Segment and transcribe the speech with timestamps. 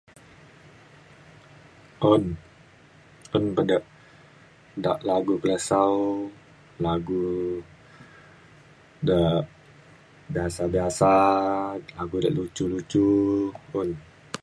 [2.11, 2.23] un
[3.35, 3.77] un bada
[4.83, 5.95] da lagu kelesau
[6.85, 7.23] lagu
[9.07, 9.19] da
[10.33, 11.09] biasa biasa
[11.97, 13.07] lagu da lucu lucu
[13.79, 13.89] un